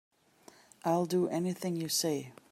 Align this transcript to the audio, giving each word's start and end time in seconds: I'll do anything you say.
I'll 0.83 1.05
do 1.05 1.27
anything 1.27 1.75
you 1.75 1.87
say. 1.87 2.33